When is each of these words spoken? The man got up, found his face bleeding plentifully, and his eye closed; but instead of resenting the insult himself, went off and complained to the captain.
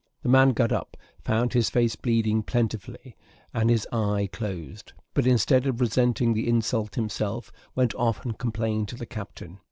The 0.23 0.29
man 0.29 0.53
got 0.53 0.71
up, 0.71 0.97
found 1.23 1.53
his 1.53 1.69
face 1.69 1.95
bleeding 1.95 2.41
plentifully, 2.41 3.15
and 3.53 3.69
his 3.69 3.87
eye 3.91 4.27
closed; 4.33 4.93
but 5.13 5.27
instead 5.27 5.67
of 5.67 5.79
resenting 5.79 6.33
the 6.33 6.49
insult 6.49 6.95
himself, 6.95 7.51
went 7.75 7.93
off 7.93 8.25
and 8.25 8.35
complained 8.35 8.87
to 8.87 8.95
the 8.95 9.05
captain. 9.05 9.59